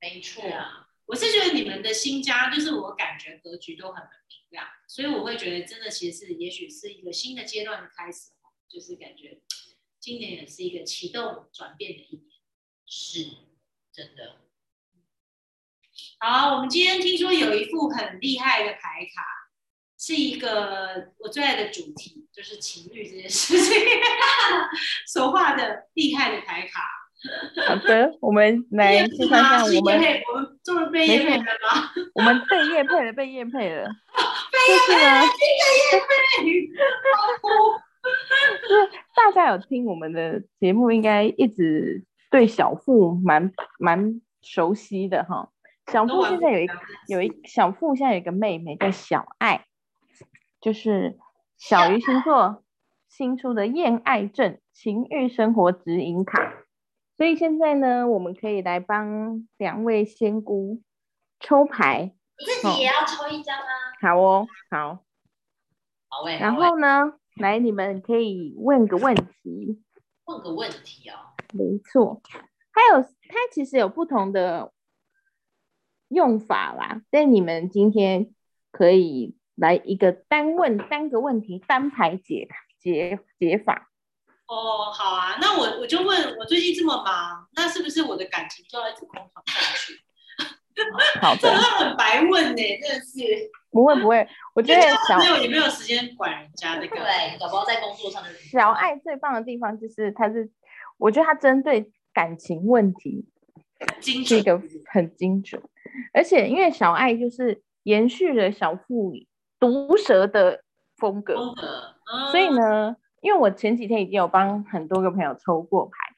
[0.00, 4.10] 没错，啊，我是觉得你们的新家，就是我感觉格局都很明
[4.50, 8.32] 亮，所以我会觉得真的其实是也许是一个新的阶段的开始，
[8.68, 9.40] 就是感觉
[9.98, 12.28] 今年也是一个启动转变的一年。
[12.90, 13.24] 是
[13.92, 14.36] 真的，
[16.20, 19.22] 好，我们今天听说有一副很厉害的牌卡，
[19.98, 23.76] 是一个我最爱的主题，就是情侣这件事情
[25.08, 26.82] 所画的厉害的牌卡。
[27.66, 31.90] 好的，我们来先看看我们终于被叶配了吗？
[32.14, 33.88] 我们被叶配了，被叶 配了。
[34.66, 35.22] 就是呢，
[38.68, 45.48] 就是大家有听我们的节目，应该一直对小付蛮蛮熟悉的哈。
[45.90, 46.68] 小付现在有一
[47.06, 49.64] 有一小付现在有一个妹妹叫小爱，
[50.60, 51.16] 就是
[51.56, 52.62] 小鱼星座
[53.08, 56.52] 新出的恋爱症情欲生活指引卡。
[57.18, 60.80] 所以现在呢，我们可以来帮两位仙姑
[61.40, 62.14] 抽牌。
[62.38, 63.66] 你自己也要抽一张啊？
[64.00, 65.04] 好哦，好。
[66.08, 66.38] 好诶。
[66.38, 69.82] 然后呢，来，你们可以问个问题。
[70.26, 71.34] 问个问题哦。
[71.52, 72.22] 没错。
[72.70, 74.72] 还有，它其实有不同的
[76.06, 77.02] 用法啦。
[77.10, 78.32] 但你们今天
[78.70, 83.87] 可以来一个单问单个问题，单牌解解解法。
[84.48, 90.00] 哦，好啊，那我我就问，我最近这么忙，那是不是我的感情就要一直空床下去？
[91.20, 93.50] 好的，很白问呢，真的是。
[93.70, 96.86] 不会不会，我觉得小没有也没有时间管人家的。
[96.86, 98.30] 对，宝宝在工作上的。
[98.50, 100.50] 小爱最棒的地方就是他是，
[100.96, 103.26] 我觉得他针对感情问题
[104.00, 105.62] 是一个很精准，
[106.14, 109.12] 而且因为小爱就是延续了小富
[109.60, 110.62] 毒舌的
[110.96, 111.94] 风格，风格，
[112.30, 112.96] 所以呢。
[113.20, 116.14] 因为我前几天已经有帮很多个朋友抽过牌，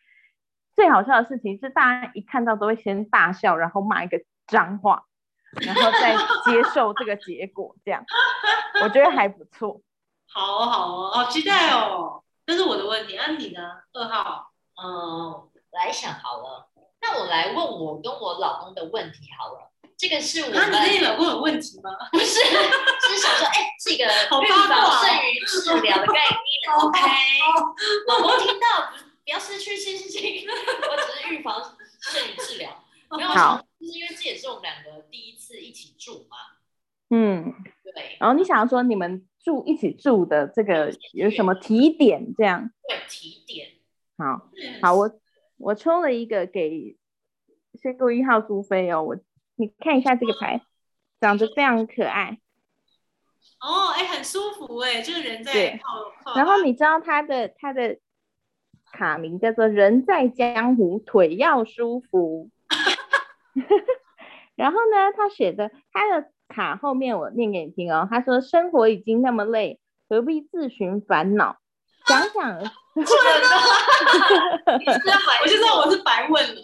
[0.75, 5.05] 最好笑的事情是，大家一看到都会先大笑，然后骂一个脏话，
[5.53, 8.05] 然后再接受这个结果，这样
[8.83, 9.81] 我觉得还不错。
[10.33, 12.23] 好好哦，好期待哦！
[12.47, 13.83] 这是我的问题，那你呢？
[13.93, 16.70] 二号，嗯，来想好了，
[17.03, 19.71] 那我来问我跟我老公的问题好了。
[19.97, 20.71] 这个是我们。
[20.71, 21.91] 那你老公有问题吗？
[22.11, 26.75] 不是，是想说，哎，是一个预防胜于治疗的概念。
[26.81, 27.01] OK，
[28.09, 28.93] 老公听到
[29.25, 31.63] 不不要失去信心，我只是预防
[32.01, 32.69] 胜于治疗。
[33.17, 33.29] 没有，
[33.79, 36.37] 就是因为这也是我们两个第一次一起住嘛。
[37.11, 37.55] 嗯，
[37.95, 38.17] 对。
[38.19, 42.35] 然后你想说，你们住一起住的这个有什么提点？
[42.37, 42.69] 这样。
[42.89, 43.69] 对，提点。
[44.19, 44.51] 好，
[44.83, 45.09] 好，我
[45.61, 46.97] 我抽了一个给
[47.75, 49.17] 仙姑一号苏菲哦，我。
[49.57, 50.63] 你看一下这个牌，
[51.21, 52.41] 长得非常可爱。
[53.61, 55.79] 哦，哎，很舒服哎，就是人在
[56.25, 56.35] 泡。
[56.35, 57.99] 然后你知道他的他的
[58.91, 62.49] 卡名叫做“人在江湖，腿要舒服
[64.57, 68.09] ”。然后呢，他写的他的卡后面我念给你听哦。
[68.11, 71.59] 他说：“生活已经那么累，何必自寻烦恼？
[72.07, 73.11] 想想。”真的，
[75.43, 76.61] 我就知道我是白问了。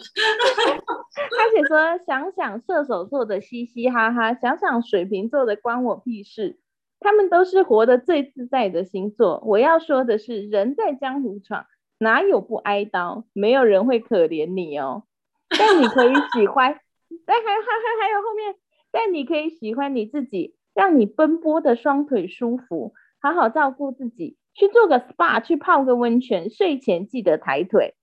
[1.37, 6.59] 他写说：“想想射手座的嘻嘻哈哈，想想水瓶座的关我屁事。
[6.99, 9.41] 他们都是活得最自在的星座。
[9.45, 11.65] 我要说的是，人在江湖闯，
[11.99, 13.25] 哪有不挨刀？
[13.33, 15.03] 没有人会可怜你哦。
[15.49, 16.77] 但你可以喜欢，
[17.25, 18.55] 但还还还还有后面，
[18.91, 27.93] 但你可以喜欢你自己，让你奔波的双腿舒服，好好照顾自己。”去做个 SPA，去泡个温泉，睡前记得抬腿。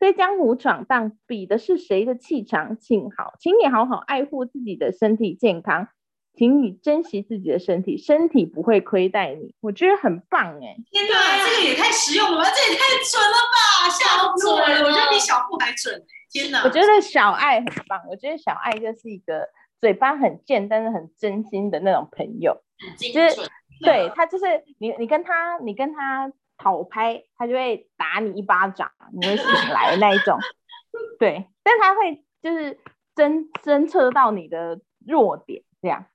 [0.00, 2.76] 在江湖闯荡，比的是谁的气场。
[2.76, 5.86] 请好，请你好好爱护自己的身体健康，
[6.34, 9.54] 请你珍惜自己的身体，身体不会亏待你。
[9.60, 10.76] 我觉得很棒哎！
[10.90, 12.44] 天哪，这个也太实用了吧！
[12.50, 13.88] 这也太准了吧！
[13.88, 16.02] 小准，我觉得比小布还准。
[16.32, 18.02] 天哪，我觉得小爱很棒。
[18.10, 19.48] 我觉得小爱就是一个
[19.80, 22.60] 嘴巴很贱，但是很真心的那种朋友，
[22.98, 23.48] 就是
[23.82, 24.44] 对他就是
[24.78, 30.38] 你，你跟他，你跟他讨拍，他就会打你一巴掌，你会醒来那一种。
[31.18, 32.78] 对，但他会就是
[33.14, 36.06] 侦侦测到你的弱点，这样。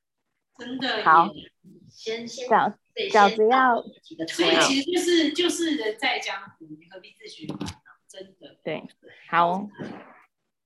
[0.57, 1.03] 真的。
[1.03, 1.29] 好。
[1.89, 2.73] 先先饺
[3.11, 3.81] 饺子要。
[4.27, 7.91] 所以其实就是就是人在江湖，你何必自寻烦恼？
[8.07, 8.57] 真的。
[8.63, 8.87] 对。
[9.29, 9.67] 好。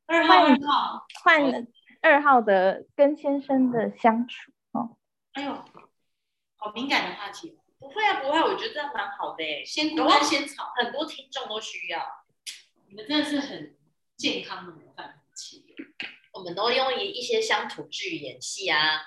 [0.05, 1.67] 二号二号换
[2.01, 4.97] 二号的跟先生的相处哦。
[5.33, 5.57] 哎呦。
[6.63, 9.65] 好敏感的话题，不会啊，不会，我觉得这样蛮好的诶。
[9.65, 11.99] 先哭跟先吵，很多听众都需要。
[12.87, 13.75] 你们真的是很
[14.15, 15.65] 健康的模范夫妻。
[16.33, 19.01] 我们都用一一些乡土剧演戏啊，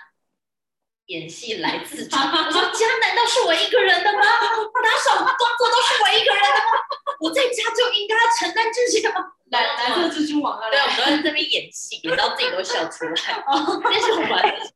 [1.07, 2.19] 演戏来自嘲。
[2.27, 4.19] 我说家难道是我一个人的吗？
[4.19, 6.83] 打扫工作都是我一个人的吗？
[7.21, 9.31] 我在家就应该要承担这些吗？
[9.55, 10.69] 蓝蓝色蜘蛛网啊！
[10.69, 13.15] 对，我们都在这边演戏，演到自己都笑出来。
[13.85, 14.73] 但是我们。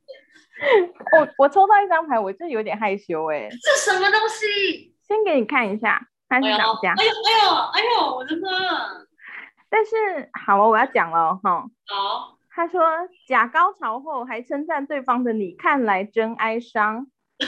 [1.18, 3.48] 我我抽到一张牌，我就有点害羞哎。
[3.50, 4.94] 这什么东西？
[5.06, 6.94] 先给你看一下，他是哪家？
[6.98, 8.48] 哎呦哎呦哎呦，我的妈！
[9.70, 11.64] 但是好了，我要讲了哈。
[11.86, 12.38] 好。
[12.50, 12.82] 他说
[13.28, 17.06] 假高潮后还称赞对方的你，看来真哀伤。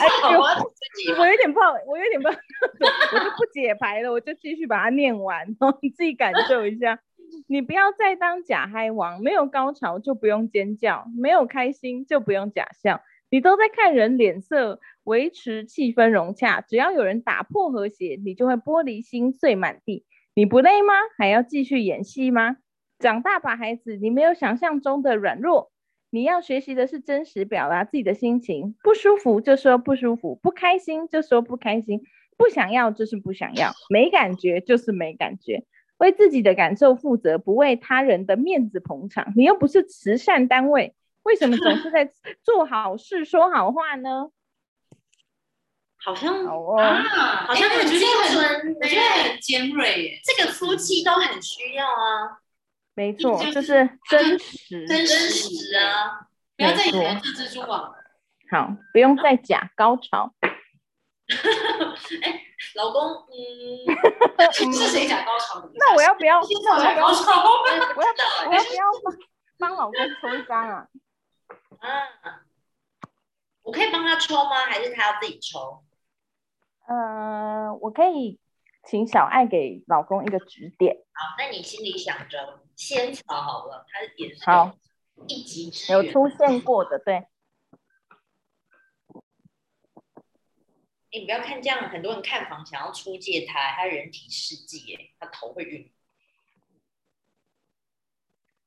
[0.00, 2.34] 哎呦我有点不好，我有点不好，
[3.14, 5.46] 我就不解牌了，我就继续把它念完，
[5.80, 6.98] 你自己感受一下。
[7.46, 16.60] 你不要再当假嗨王，没有高潮就不用尖叫，没有开心就不用假笑，你都在看人脸色，维持气氛融洽。
[16.60, 20.04] 只要有人打破和谐，你就会玻璃心碎满地。
[20.34, 20.94] 你不累吗？
[21.18, 22.56] 还要继续演戏吗？
[22.98, 25.70] 长大吧，孩子，你没有想象中的软弱，
[26.10, 32.00] 你要学习的是真实表达自己的心情，不舒服就说不舒服，不开心就说不开心，
[32.38, 35.64] 不想要就是不想要，没感觉就是没感觉，
[36.04, 39.32] 为自己的感受负责，不为他人的面子捧场。
[39.34, 42.12] 你又不是慈善单位，为什么总是在
[42.44, 44.28] 做好事、说好话呢？
[45.96, 47.02] 好像好哦，啊，
[47.48, 52.38] 好像哎我觉得很精很，准我觉得很尖锐耶，这个夫妻都很需要啊，
[52.94, 54.86] 没错，就就是是真实。
[54.86, 56.28] 真真实实啊。
[56.56, 57.94] 不要再演这蜘蛛网了。
[58.48, 60.32] 好，不用再假高潮。
[62.74, 63.32] 老公，嗯，
[64.72, 65.62] 是谁讲高潮？
[65.74, 66.40] 那我要不要？
[66.40, 66.52] 我要。
[66.76, 69.16] 我要我要不要帮
[69.58, 70.88] 帮老公抽一张啊？
[71.78, 71.88] 啊，
[73.62, 74.56] 我可以帮他抽吗？
[74.66, 75.84] 还是他要自己抽？
[76.86, 78.38] 呃，我可以
[78.86, 80.96] 请小爱给老公一个指点。
[81.12, 84.72] 好，那你心里想着仙草好了，他也是好
[85.28, 85.92] 一级之。
[85.92, 87.26] 有出现过的，对，
[91.14, 95.88] 你不要看这样，很多人看房想要出借他，他人体试剂耶，他头会晕。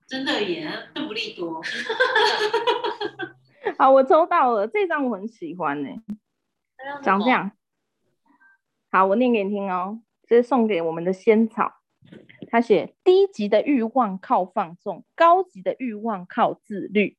[0.07, 1.61] 真的耶，邓布利多。
[3.77, 5.89] 好，我抽到了这张，我很喜欢呢、
[7.03, 7.51] 长这样。
[8.89, 11.73] 好，我念给你听哦，这是送给我们的仙草。
[12.49, 17.17] 他写：低级的欲望靠放纵，高级的欲望靠自律。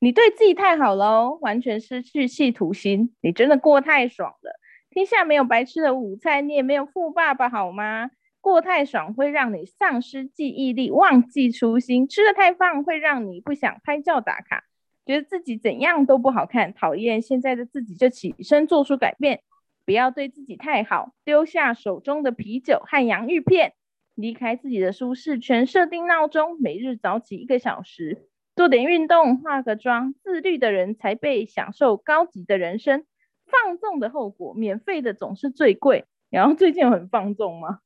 [0.00, 4.60] 你对自己太好了，完全失去企图心，你真的过太爽了。
[4.90, 8.10] 天下没有白吃的午餐，你也没有富爸爸好吗？
[8.40, 14.62] 过太爽会让你丧失记忆力，忘记初心；吃的太胖会让你不想拍照打卡，
[15.04, 19.40] 觉得自己怎样都不好看，讨厌现在的自己，就起身做出改变。
[19.84, 23.72] 不要对自己太好，丢下手中的啤酒和洋芋片，
[24.14, 28.27] 离开自己的舒适圈，设定闹钟，每日早起一个小时，
[28.58, 30.14] 做点运动，化个妆。
[30.14, 33.06] 自律的人才被享受高级的人生。
[33.46, 36.06] 放纵的后果，免费的总是最贵。
[36.28, 37.78] 然后最近有很放纵吗？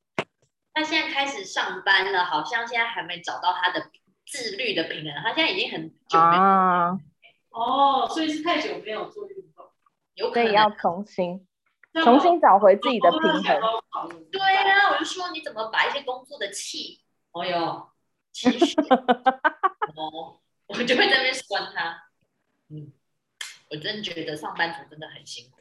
[0.72, 3.90] 他现在开始上班了，好像现在还没找到他的
[4.26, 5.12] 自律的平衡。
[5.22, 6.98] 他现在已经很久没有，啊，
[7.50, 9.66] 哦，所以是太久没有做运动，
[10.14, 11.46] 有可能要重新
[12.02, 13.60] 重新找回自己的平衡。
[13.90, 17.90] 衡对啊，我就说你怎么把一些工作的气，哦哟，
[18.32, 18.80] 气血，
[19.94, 20.40] 哦，
[20.72, 22.02] 我就会在那边酸他。
[22.68, 22.92] 嗯，
[23.70, 25.58] 我真的觉得上班族真的很辛苦。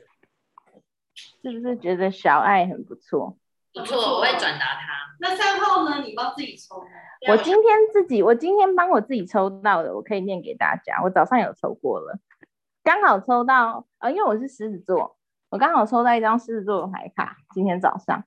[1.41, 3.37] 是不是觉得小爱很不错？
[3.73, 5.15] 不错，我会转达他。
[5.19, 6.01] 那三号呢？
[6.03, 6.87] 你帮自己抽吗？
[7.29, 11.01] 我今天自己，我今天帮我自己抽到的，我可以念给大家。
[11.03, 12.19] 我早上有抽过了，
[12.83, 15.17] 刚好抽到，呃，因为我是狮子座，
[15.49, 17.37] 我刚好抽到一张狮子座的牌卡。
[17.53, 18.23] 今天早上，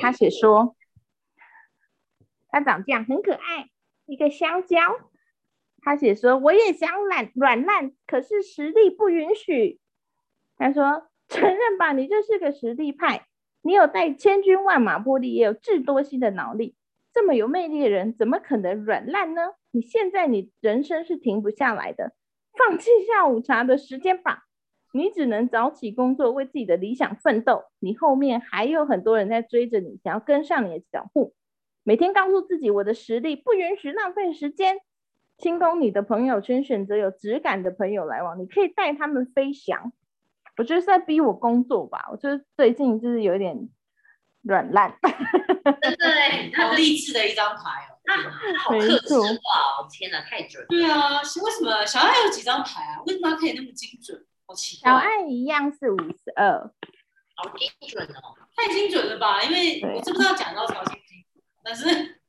[0.00, 0.76] 他写说，
[2.48, 3.70] 他长这样很可爱，
[4.06, 4.80] 一个香蕉。
[5.84, 9.78] 他写说，我也想软软烂，可是实力不允许。
[10.56, 13.26] 他说，承认吧，你就是个实力派，
[13.62, 16.74] 你有带千军万马魄力，也有智多星的脑力。
[17.12, 19.42] 这么有魅力的人，怎么可能软烂呢？
[19.72, 22.12] 你现在你人生是停不下来的，
[22.56, 24.44] 放弃下午茶的时间吧。
[24.92, 27.64] 你只能早起工作，为自己的理想奋斗。
[27.78, 31.34] 你后面还有很多人在追着你，想要跟上你的脚步。
[31.82, 34.78] 每天告诉自己，我的实力不允许浪费时间。
[35.44, 39.92] 清空你的朋友圈，选择有质感的朋友来往，你可以带他们飞翔。
[40.56, 42.06] 我觉得是在逼我工作吧。
[42.10, 43.68] 我觉得最近就是有点
[44.40, 44.96] 软烂。
[45.82, 47.92] 真的哎，好励志的一张牌哦。
[48.06, 49.86] 他他好克制化哦！
[49.92, 50.66] 天哪，太准了。
[50.70, 53.02] 对啊，为什么小爱有几张牌啊？
[53.06, 54.18] 为什么可以那么精准？
[54.46, 56.58] 好奇怪，小爱一样是五十二，
[57.36, 58.32] 好精准哦！
[58.56, 59.42] 太精准了吧？
[59.42, 61.33] 因为对我知不知道讲到超精不精准，
[61.64, 62.20] 但是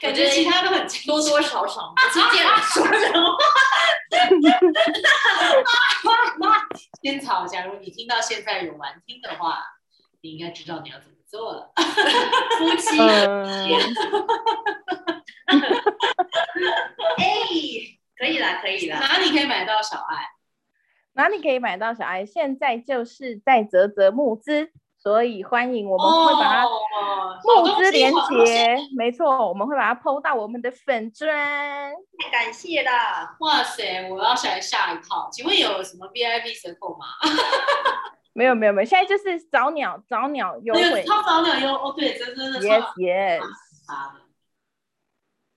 [0.00, 0.86] 感觉其他都很。
[1.06, 3.36] 多多少少不是见人说人话。
[7.02, 9.58] 仙草，假如你听到现在有玩听的话，
[10.20, 11.72] 你应该知道你要怎么做了。
[12.58, 13.66] 夫妻，嗯，
[17.18, 17.24] 哎，
[18.16, 18.98] 可以啦，可以啦。
[19.00, 20.28] 哪里可以买到小爱？
[21.14, 22.24] 哪里可以买到小爱？
[22.24, 24.70] 现在就是在泽泽募资，
[25.02, 31.92] 所以欢迎我们会把它哦募资连好东西接，没错，我们会把它 PO 到我们的粉砖。
[32.20, 33.34] 太感谢了！
[33.40, 35.28] 哇塞，我要想下一套。
[35.32, 37.06] 请问有什么 VIP 折扣吗？
[38.32, 43.42] 没有没有没有，现在就是早鸟早鸟优惠超早鸟优哦，对，真真的，yes yes。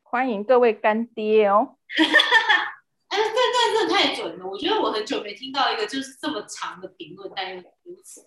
[0.02, 1.76] 欢迎各位干爹哦。
[3.10, 8.22] 哎，但但真的太准了，我觉得我很久没听到一个就是这么长的评论，但又如此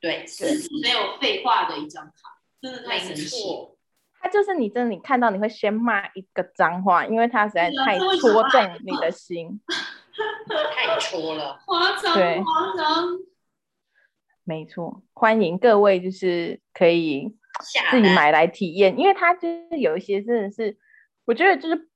[0.00, 0.44] 对，是
[0.82, 2.12] 没有废话的一张卡，
[2.60, 3.28] 真的太神没奇了。
[3.42, 3.76] 错，
[4.20, 9.60] 它就是你真的你看到你会先骂一个脏话，因为他实在太戳中 你的心。
[10.74, 11.58] 太戳了。
[11.66, 13.18] 夸张对夸张，
[14.44, 17.34] 没错，欢迎各位就是可以
[17.90, 20.76] 自己买来体验，因为他就是有一些真的是，
[21.24, 21.88] 我觉得就是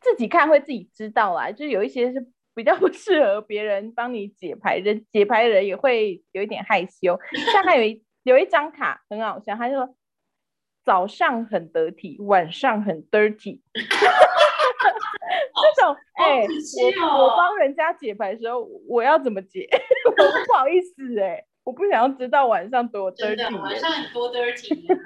[0.00, 2.26] 自己看会自己知道啦，就是有一些是
[2.56, 7.20] 比较不 适合别人帮你解牌的，解牌的人也会有一点害羞。
[7.52, 9.94] 像他有一有一张卡很好笑，他就说
[10.82, 13.60] 早上很得体，晚上很 dirty。
[15.76, 19.68] 这种 哎、我哦我帮人家解牌的时候，我要怎么解？
[20.06, 23.78] 我不好意思哎、我不想要知道晚上多 dirty 晚。
[23.78, 24.98] 上很多 dirty 啊。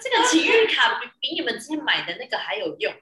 [0.00, 2.92] 这个情运卡比比你们之前买的那个还有用。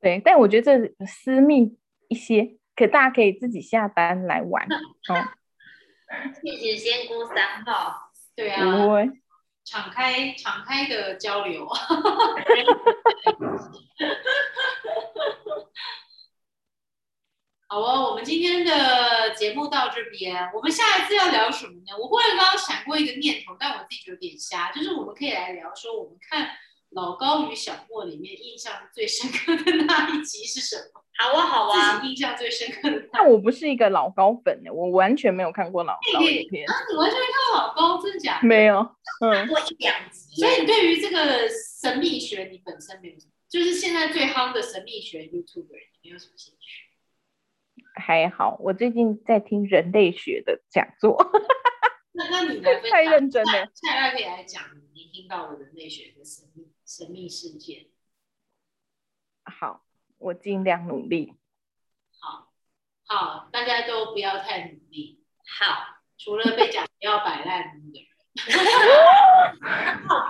[0.00, 1.76] 对，但我觉得这私密
[2.12, 4.64] 一些，可大家可以自己下单来玩
[5.08, 5.28] 哦，
[6.42, 8.62] 谢谢仙姑三号，对啊。
[9.64, 11.66] 敞开敞开的交流。
[17.68, 21.96] 好哦，我们今天的节目到这边，我们下一次要聊什么呢？
[21.98, 26.50] 我忽然刚刚闪过一个念头，但我自己觉得有点瞎，就是我们可以来聊说，我们看
[26.90, 31.01] 老高与小莫里面印象最深刻的那一集是什么？
[31.18, 38.46] 好啊好啊印象最深刻的那但我不是一个老高粉的，我完全没有看过老高片，啊，你完全没看过老高，真的假的？
[38.46, 38.78] 没有。
[39.20, 41.48] 嗯看，过一两集所以你对于这个
[41.80, 46.88] 神秘学，你本身没有什么，就是现在最夯的神秘学 YouTuber，你没有什么兴趣？
[47.94, 48.56] 还好。
[48.60, 51.30] 我最近在听人类学的讲座，
[52.12, 54.62] 那那你来分享，太认真了下下一代可以来讲
[54.94, 57.86] 你听到的人类学的神秘神秘事件。
[59.44, 59.84] 好，
[60.22, 61.34] 我尽量努力。
[62.20, 62.52] 好，
[63.06, 65.24] 好，大家都不要太努力，
[65.60, 68.06] 好，除了被讲不要摆烂的人，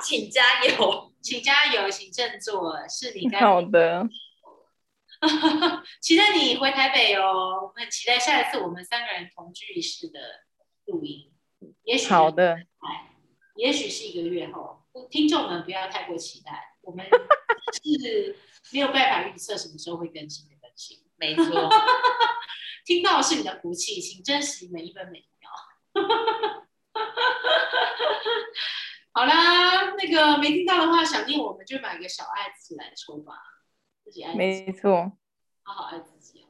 [0.03, 1.09] 请加油。
[1.22, 4.09] 请加油，请振作，是你该好的，
[6.03, 10.18] 期待你回台北哦，我们很期待下一次我们三个人同居一室的
[10.86, 11.32] 录音，
[11.84, 12.66] 也许好的，
[13.55, 17.07] 也许是一个月后，听众们不要太过期待，我们
[17.72, 18.36] 是
[18.72, 20.98] 没有办法预测什么时候会更新的更新。
[21.16, 21.44] 没错，
[22.84, 25.50] 听到是你的福气，请珍惜每一分每一秒。
[29.14, 33.34] 好啦，那个没听到的话，想念我们就买个小爱自己来抽吧，
[34.02, 35.12] 自己爱自己，没错。
[35.62, 36.46] 好好爱自己哦。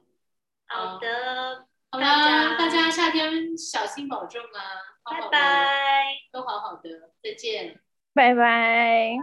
[0.69, 4.61] 好的，好大啦，家大家夏天小心保重啊，
[5.03, 6.05] 好好拜，拜。
[6.33, 7.79] 都好好的，再见。
[8.15, 9.17] 拜拜。